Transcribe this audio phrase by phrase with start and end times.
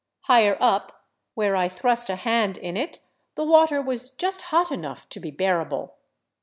[0.21, 1.05] Higher up,
[1.35, 3.01] where I thrust a hand in it,
[3.35, 5.93] the water was just hot enough to be bearable.